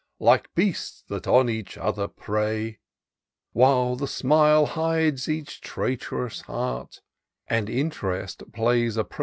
[0.17, 2.79] Like beasts that on each other prey;
[3.51, 7.01] While the smile hides each trait'rous heart,
[7.45, 9.19] And interest plays a Protem * part.